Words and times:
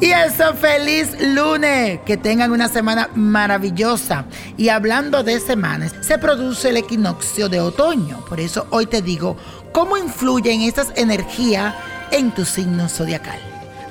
Y 0.00 0.10
eso, 0.10 0.54
feliz 0.54 1.16
lunes. 1.20 2.00
Que 2.04 2.16
tengan 2.16 2.52
una 2.52 2.68
semana 2.68 3.08
maravillosa. 3.14 4.24
Y 4.56 4.68
hablando 4.68 5.22
de 5.22 5.40
semanas, 5.40 5.94
se 6.00 6.18
produce 6.18 6.70
el 6.70 6.76
equinoccio 6.76 7.48
de 7.48 7.60
otoño. 7.60 8.24
Por 8.28 8.40
eso 8.40 8.66
hoy 8.70 8.86
te 8.86 9.02
digo 9.02 9.36
cómo 9.72 9.96
influyen 9.96 10.62
estas 10.62 10.92
energías 10.96 11.74
en 12.10 12.32
tu 12.32 12.44
signo 12.44 12.88
zodiacal. 12.88 13.38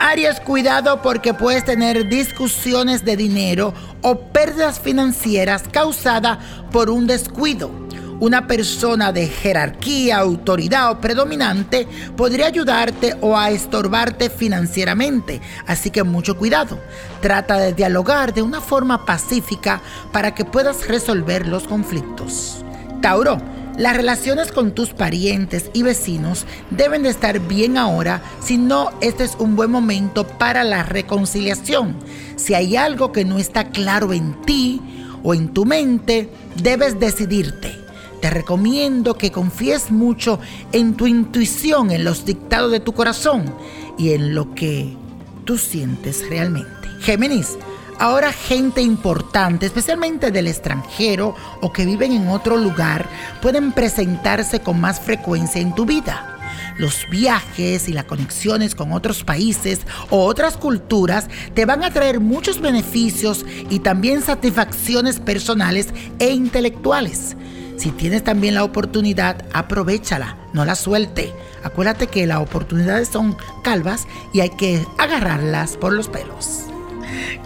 Aries, 0.00 0.40
cuidado 0.40 1.00
porque 1.00 1.32
puedes 1.32 1.64
tener 1.64 2.08
discusiones 2.08 3.04
de 3.04 3.16
dinero 3.16 3.72
o 4.02 4.18
pérdidas 4.18 4.80
financieras 4.80 5.62
causadas 5.70 6.38
por 6.70 6.90
un 6.90 7.06
descuido 7.06 7.83
una 8.24 8.46
persona 8.46 9.12
de 9.12 9.26
jerarquía, 9.26 10.16
autoridad 10.16 10.90
o 10.90 10.98
predominante 10.98 11.86
podría 12.16 12.46
ayudarte 12.46 13.14
o 13.20 13.36
a 13.36 13.50
estorbarte 13.50 14.30
financieramente. 14.30 15.42
Así 15.66 15.90
que 15.90 16.04
mucho 16.04 16.38
cuidado. 16.38 16.78
Trata 17.20 17.58
de 17.58 17.74
dialogar 17.74 18.32
de 18.32 18.40
una 18.40 18.62
forma 18.62 19.04
pacífica 19.04 19.82
para 20.10 20.34
que 20.34 20.46
puedas 20.46 20.88
resolver 20.88 21.46
los 21.46 21.64
conflictos. 21.64 22.64
Tauro. 23.02 23.38
Las 23.76 23.96
relaciones 23.96 24.52
con 24.52 24.72
tus 24.72 24.90
parientes 24.90 25.68
y 25.72 25.82
vecinos 25.82 26.46
deben 26.70 27.02
de 27.02 27.08
estar 27.08 27.40
bien 27.40 27.76
ahora, 27.76 28.22
si 28.40 28.56
no, 28.56 28.90
este 29.00 29.24
es 29.24 29.34
un 29.36 29.56
buen 29.56 29.68
momento 29.68 30.24
para 30.24 30.62
la 30.62 30.84
reconciliación. 30.84 31.96
Si 32.36 32.54
hay 32.54 32.76
algo 32.76 33.10
que 33.10 33.24
no 33.24 33.36
está 33.36 33.70
claro 33.70 34.12
en 34.12 34.40
ti 34.42 34.80
o 35.24 35.34
en 35.34 35.48
tu 35.48 35.64
mente, 35.64 36.30
debes 36.62 37.00
decidirte 37.00 37.83
te 38.24 38.30
recomiendo 38.30 39.18
que 39.18 39.30
confíes 39.30 39.90
mucho 39.90 40.40
en 40.72 40.94
tu 40.94 41.06
intuición, 41.06 41.90
en 41.90 42.04
los 42.04 42.24
dictados 42.24 42.72
de 42.72 42.80
tu 42.80 42.94
corazón 42.94 43.54
y 43.98 44.14
en 44.14 44.34
lo 44.34 44.54
que 44.54 44.96
tú 45.44 45.58
sientes 45.58 46.26
realmente. 46.30 46.88
Géminis, 47.00 47.58
ahora 47.98 48.32
gente 48.32 48.80
importante, 48.80 49.66
especialmente 49.66 50.30
del 50.30 50.46
extranjero 50.46 51.34
o 51.60 51.70
que 51.70 51.84
viven 51.84 52.12
en 52.12 52.28
otro 52.28 52.56
lugar, 52.56 53.06
pueden 53.42 53.72
presentarse 53.72 54.60
con 54.60 54.80
más 54.80 55.00
frecuencia 55.00 55.60
en 55.60 55.74
tu 55.74 55.84
vida. 55.84 56.38
Los 56.78 57.06
viajes 57.10 57.90
y 57.90 57.92
las 57.92 58.06
conexiones 58.06 58.74
con 58.74 58.92
otros 58.92 59.22
países 59.22 59.80
o 60.08 60.24
otras 60.24 60.56
culturas 60.56 61.28
te 61.52 61.66
van 61.66 61.84
a 61.84 61.90
traer 61.90 62.20
muchos 62.20 62.58
beneficios 62.58 63.44
y 63.68 63.80
también 63.80 64.22
satisfacciones 64.22 65.20
personales 65.20 65.88
e 66.18 66.30
intelectuales. 66.30 67.36
Si 67.76 67.90
tienes 67.90 68.22
también 68.22 68.54
la 68.54 68.64
oportunidad, 68.64 69.44
aprovechala, 69.52 70.36
no 70.52 70.64
la 70.64 70.74
suelte. 70.74 71.32
Acuérdate 71.62 72.06
que 72.06 72.26
las 72.26 72.38
oportunidades 72.38 73.08
son 73.08 73.36
calvas 73.62 74.06
y 74.32 74.40
hay 74.40 74.50
que 74.50 74.84
agarrarlas 74.98 75.76
por 75.76 75.92
los 75.92 76.08
pelos. 76.08 76.64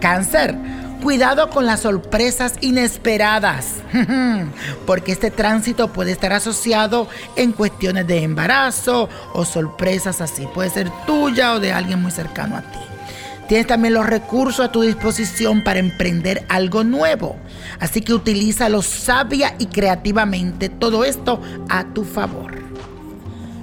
Cáncer, 0.00 0.54
cuidado 1.02 1.50
con 1.50 1.66
las 1.66 1.80
sorpresas 1.80 2.54
inesperadas, 2.60 3.76
porque 4.86 5.12
este 5.12 5.30
tránsito 5.30 5.88
puede 5.88 6.12
estar 6.12 6.32
asociado 6.32 7.08
en 7.36 7.52
cuestiones 7.52 8.06
de 8.06 8.22
embarazo 8.22 9.08
o 9.32 9.44
sorpresas 9.44 10.20
así. 10.20 10.46
Puede 10.54 10.70
ser 10.70 10.90
tuya 11.06 11.54
o 11.54 11.60
de 11.60 11.72
alguien 11.72 12.02
muy 12.02 12.10
cercano 12.10 12.56
a 12.56 12.62
ti. 12.62 12.78
Tienes 13.48 13.66
también 13.66 13.94
los 13.94 14.06
recursos 14.06 14.66
a 14.66 14.70
tu 14.70 14.82
disposición 14.82 15.64
para 15.64 15.78
emprender 15.80 16.44
algo 16.50 16.84
nuevo. 16.84 17.36
Así 17.80 18.02
que 18.02 18.12
utilízalo 18.12 18.82
sabia 18.82 19.54
y 19.58 19.66
creativamente 19.66 20.68
todo 20.68 21.02
esto 21.02 21.40
a 21.70 21.84
tu 21.94 22.04
favor. 22.04 22.58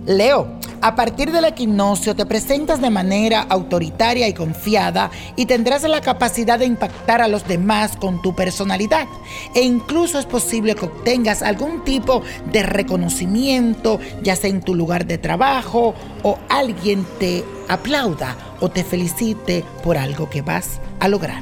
Leo, 0.08 0.60
a 0.86 0.94
partir 0.94 1.32
del 1.32 1.46
equinoccio 1.46 2.16
te 2.16 2.28
presentas 2.28 2.80
de 2.80 2.92
manera 2.92 3.42
autoritaria 3.50 4.28
y 4.28 4.36
confiada 4.36 5.10
y 5.36 5.48
tendrás 5.48 5.82
la 5.82 6.00
capacidad 6.00 6.60
de 6.60 6.68
impactar 6.68 7.24
a 7.24 7.28
los 7.28 7.48
demás 7.48 7.98
con 7.98 8.22
tu 8.22 8.36
personalidad. 8.36 9.08
E 9.56 9.64
incluso 9.64 10.20
es 10.20 10.28
posible 10.28 10.76
que 10.76 10.86
obtengas 10.86 11.42
algún 11.42 11.84
tipo 11.84 12.22
de 12.52 12.62
reconocimiento, 12.62 14.00
ya 14.22 14.36
sea 14.36 14.52
en 14.52 14.62
tu 14.62 14.76
lugar 14.76 15.08
de 15.08 15.18
trabajo 15.18 15.96
o 16.22 16.38
alguien 16.50 17.04
te 17.18 17.44
aplauda 17.68 18.38
o 18.60 18.70
te 18.70 18.84
felicite 18.84 19.66
por 19.84 19.98
algo 19.98 20.30
que 20.30 20.44
vas 20.44 20.80
a 21.00 21.08
lograr. 21.08 21.42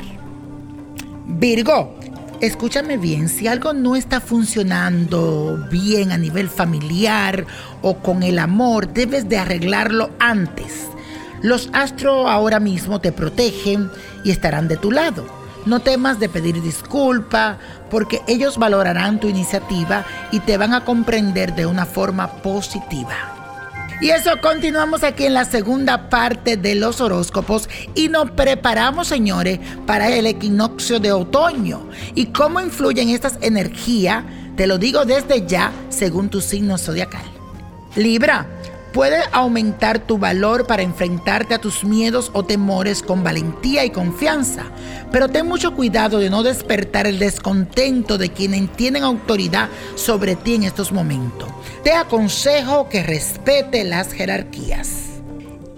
Virgo, 1.26 1.96
escúchame 2.46 2.98
bien, 2.98 3.30
si 3.30 3.48
algo 3.48 3.72
no 3.72 3.96
está 3.96 4.20
funcionando 4.20 5.66
bien 5.72 6.12
a 6.12 6.18
nivel 6.18 6.50
familiar 6.50 7.46
o 7.81 8.00
con 8.00 8.22
el 8.22 8.38
amor, 8.38 8.92
debes 8.94 9.30
de 9.30 9.38
arreglarlo 9.38 10.12
antes. 10.20 10.90
Los 11.42 11.70
astros 11.72 12.28
ahora 12.28 12.59
mismo 12.59 13.00
te 13.00 13.14
protegen 13.14 13.90
y 14.26 14.32
estarán 14.32 14.68
de 14.68 14.76
tu 14.76 14.92
lado. 14.92 15.26
No 15.66 15.80
temas 15.80 16.20
de 16.20 16.28
pedir 16.28 16.62
disculpa 16.62 17.59
porque 17.90 18.22
ellos 18.28 18.58
valorarán 18.58 19.22
tu 19.22 19.30
iniciativa 19.30 20.06
y 20.34 20.42
te 20.42 20.58
van 20.58 20.74
a 20.74 20.84
comprender 20.84 21.56
de 21.56 21.66
una 21.66 21.86
forma 21.86 22.28
positiva. 22.42 23.43
Y 24.03 24.09
eso 24.09 24.31
continuamos 24.41 25.02
aquí 25.02 25.28
en 25.28 25.34
la 25.34 25.46
segunda 25.46 26.09
parte 26.09 26.58
de 26.58 26.75
los 26.75 27.00
horóscopos 27.00 27.69
y 27.96 28.09
nos 28.09 28.31
preparamos, 28.31 29.08
señores, 29.08 29.62
para 29.88 30.09
el 30.09 30.28
equinoccio 30.28 31.00
de 31.00 31.14
otoño. 31.14 31.88
¿Y 32.14 32.25
cómo 32.25 32.59
influyen 32.59 33.08
estas 33.08 33.38
energías? 33.40 34.25
Te 34.58 34.68
lo 34.68 34.78
digo 34.78 35.06
desde 35.06 35.47
ya, 35.47 35.72
según 35.88 36.28
tu 36.28 36.41
signo 36.41 36.78
zodiacal. 36.78 37.24
Libra, 37.96 38.46
puede 38.94 39.18
aumentar 39.31 40.00
tu 40.00 40.18
valor 40.18 40.68
para 40.68 40.84
enfrentarte 40.84 41.56
a 41.56 41.59
tus 41.59 41.84
miedos 41.84 42.30
o 42.34 42.46
temores 42.46 43.02
con 43.02 43.24
valentía 43.24 43.84
y 43.84 43.90
confianza, 43.90 44.66
pero 45.12 45.28
ten 45.28 45.48
mucho 45.48 45.74
cuidado 45.76 46.20
de 46.20 46.30
no 46.30 46.44
despertar 46.44 47.08
el 47.08 47.20
descontento 47.20 48.18
de 48.18 48.30
quienes 48.30 48.72
tienen 48.74 49.03
autoridad 49.03 49.68
sobre 49.96 50.36
ti 50.36 50.56
en 50.56 50.64
estos 50.64 50.92
momentos. 50.92 51.50
Te 51.84 51.92
aconsejo 51.92 52.88
que 52.88 53.03
respete 53.03 53.84
las 53.84 54.14
jerarquías. 54.14 54.90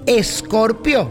Escorpio, 0.05 1.09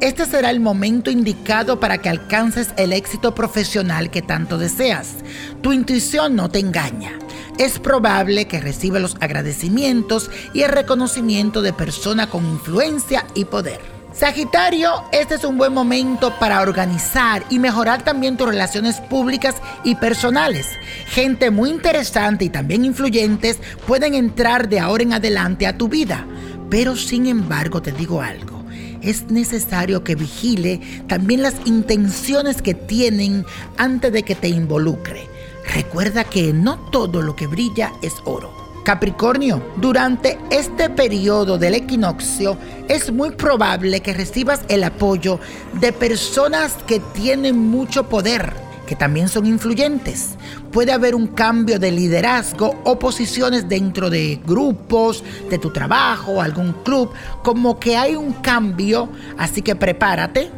este 0.00 0.26
será 0.26 0.50
el 0.50 0.58
momento 0.58 1.10
indicado 1.10 1.78
para 1.78 1.98
que 1.98 2.08
alcances 2.08 2.70
el 2.76 2.92
éxito 2.92 3.34
profesional 3.34 4.10
que 4.10 4.22
tanto 4.22 4.58
deseas. 4.58 5.16
Tu 5.60 5.72
intuición 5.72 6.34
no 6.34 6.48
te 6.48 6.58
engaña 6.58 7.12
es 7.58 7.78
probable 7.78 8.46
que 8.46 8.60
reciba 8.60 8.98
los 8.98 9.16
agradecimientos 9.20 10.30
y 10.52 10.62
el 10.62 10.70
reconocimiento 10.70 11.62
de 11.62 11.72
persona 11.72 12.28
con 12.28 12.44
influencia 12.44 13.26
y 13.34 13.44
poder. 13.44 13.80
Sagitario, 14.12 15.04
este 15.10 15.36
es 15.36 15.44
un 15.44 15.56
buen 15.56 15.72
momento 15.72 16.38
para 16.38 16.60
organizar 16.60 17.44
y 17.48 17.58
mejorar 17.58 18.02
también 18.02 18.36
tus 18.36 18.46
relaciones 18.46 19.00
públicas 19.00 19.56
y 19.84 19.94
personales. 19.94 20.66
Gente 21.06 21.50
muy 21.50 21.70
interesante 21.70 22.44
y 22.44 22.50
también 22.50 22.84
influyentes 22.84 23.58
pueden 23.86 24.14
entrar 24.14 24.68
de 24.68 24.80
ahora 24.80 25.02
en 25.02 25.14
adelante 25.14 25.66
a 25.66 25.78
tu 25.78 25.88
vida. 25.88 26.26
Pero 26.68 26.94
sin 26.94 27.26
embargo 27.26 27.80
te 27.80 27.92
digo 27.92 28.20
algo, 28.20 28.62
es 29.00 29.30
necesario 29.30 30.04
que 30.04 30.14
vigile 30.14 30.80
también 31.06 31.42
las 31.42 31.54
intenciones 31.64 32.60
que 32.60 32.74
tienen 32.74 33.46
antes 33.78 34.12
de 34.12 34.22
que 34.24 34.34
te 34.34 34.48
involucre. 34.48 35.26
Recuerda 35.64 36.24
que 36.24 36.52
no 36.52 36.78
todo 36.90 37.22
lo 37.22 37.36
que 37.36 37.46
brilla 37.46 37.92
es 38.02 38.14
oro. 38.24 38.62
Capricornio, 38.84 39.62
durante 39.76 40.38
este 40.50 40.90
periodo 40.90 41.56
del 41.56 41.76
equinoccio 41.76 42.56
es 42.88 43.12
muy 43.12 43.30
probable 43.30 44.00
que 44.00 44.12
recibas 44.12 44.62
el 44.68 44.82
apoyo 44.82 45.38
de 45.74 45.92
personas 45.92 46.76
que 46.86 46.98
tienen 46.98 47.56
mucho 47.56 48.08
poder, 48.08 48.52
que 48.86 48.96
también 48.96 49.28
son 49.28 49.46
influyentes. 49.46 50.30
Puede 50.72 50.90
haber 50.90 51.14
un 51.14 51.28
cambio 51.28 51.78
de 51.78 51.92
liderazgo 51.92 52.80
o 52.82 52.98
posiciones 52.98 53.68
dentro 53.68 54.10
de 54.10 54.40
grupos, 54.44 55.22
de 55.48 55.58
tu 55.58 55.70
trabajo, 55.70 56.42
algún 56.42 56.72
club, 56.82 57.12
como 57.44 57.78
que 57.78 57.96
hay 57.96 58.16
un 58.16 58.32
cambio, 58.32 59.08
así 59.38 59.62
que 59.62 59.76
prepárate 59.76 60.50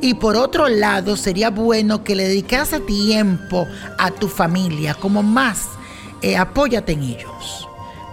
y 0.00 0.14
por 0.14 0.36
otro 0.36 0.68
lado, 0.68 1.16
sería 1.16 1.50
bueno 1.50 2.04
que 2.04 2.14
le 2.14 2.28
dedicase 2.28 2.80
tiempo 2.80 3.66
a 3.98 4.10
tu 4.10 4.28
familia, 4.28 4.94
como 4.94 5.22
más, 5.22 5.68
eh, 6.22 6.36
apóyate 6.36 6.92
en 6.92 7.02
ellos. 7.02 7.68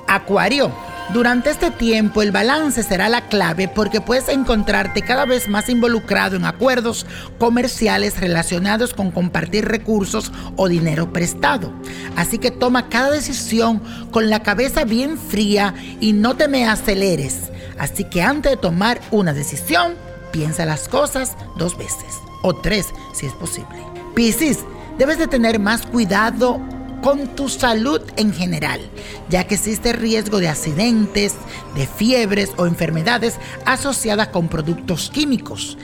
Acuario, 0.07 0.71
durante 1.13 1.50
este 1.50 1.71
tiempo 1.71 2.21
el 2.21 2.33
balance 2.33 2.83
será 2.83 3.07
la 3.07 3.30
clave 3.30 3.69
porque 3.69 4.01
puedes 4.01 4.27
encontrarte 4.27 5.01
cada 5.01 5.25
vez 5.25 5.48
más 5.48 5.69
involucrado 5.69 6.36
en 6.36 6.44
acuerdos 6.44 7.06
comerciales 7.39 8.19
relacionados 8.19 8.94
con 8.94 9.12
compartir 9.12 9.65
recursos 9.65 10.33
o 10.57 10.68
dinero 10.68 11.13
prestado. 11.13 11.71
Así 12.18 12.39
que 12.39 12.51
toma 12.51 12.89
cada 12.89 13.12
decisión 13.12 13.81
con 14.12 14.30
la 14.30 14.44
cabeza 14.44 14.83
bien 14.83 15.18
fría 15.18 15.74
y 16.01 16.12
no 16.12 16.36
te 16.36 16.50
me 16.50 16.68
aceleres. 16.68 17.51
Así 17.77 18.04
que 18.04 18.21
antes 18.21 18.51
de 18.51 18.57
tomar 18.57 19.00
una 19.12 19.33
decisión, 19.33 19.94
Piensa 20.31 20.65
las 20.65 20.88
cosas 20.88 21.35
dos 21.57 21.77
veces 21.77 22.21
o 22.41 22.53
tres 22.53 22.88
si 23.13 23.25
es 23.25 23.33
posible. 23.33 23.77
Piscis, 24.15 24.59
debes 24.97 25.18
de 25.18 25.27
tener 25.27 25.59
más 25.59 25.85
cuidado 25.85 26.59
con 27.01 27.27
tu 27.35 27.47
salud 27.47 28.01
en 28.15 28.33
general, 28.33 28.81
ya 29.29 29.45
que 29.45 29.56
existe 29.56 29.94
riesgo 29.94 30.39
de 30.39 30.50
accidentes, 30.50 31.35
de 31.75 31.88
fiebres 31.88 32.51
o 32.57 32.65
enfermedades 32.65 33.35
asociadas 33.65 34.29
con 34.29 34.47
productos 34.47 35.09
químicos. 35.09 35.77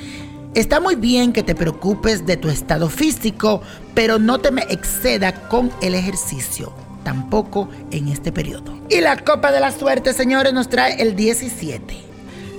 Está 0.55 0.79
muy 0.79 0.95
bien 0.95 1.33
que 1.33 1.43
te 1.43 1.55
preocupes 1.55 2.25
de 2.25 2.37
tu 2.37 2.49
estado 2.49 2.89
físico, 2.89 3.61
pero 3.95 4.19
no 4.19 4.39
te 4.39 4.49
exceda 4.71 5.47
con 5.47 5.71
el 5.81 5.95
ejercicio, 5.95 6.73
tampoco 7.03 7.69
en 7.91 8.07
este 8.07 8.31
periodo. 8.31 8.77
Y 8.89 9.01
la 9.01 9.17
copa 9.17 9.51
de 9.51 9.59
la 9.59 9.71
suerte, 9.71 10.13
señores, 10.13 10.53
nos 10.53 10.69
trae 10.69 11.01
el 11.01 11.15
17, 11.15 12.12